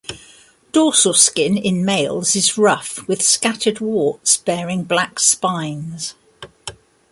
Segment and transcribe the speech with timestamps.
[0.71, 6.15] Dorsal skin in males is rough with scattered warts bearing black spines.